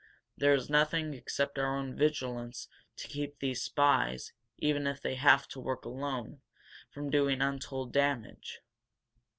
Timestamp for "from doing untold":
6.89-7.93